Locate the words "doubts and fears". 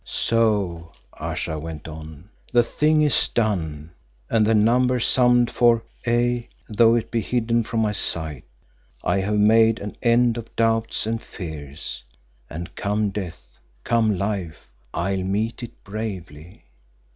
10.55-12.03